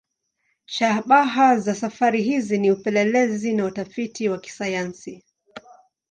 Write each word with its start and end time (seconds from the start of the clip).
Shabaha 0.65 1.53
ya 1.61 1.75
safari 1.75 2.21
hizi 2.23 2.57
ni 2.59 2.71
upelelezi 2.71 3.53
na 3.53 3.65
utafiti 3.65 4.29
wa 4.29 4.39
kisayansi. 4.39 5.23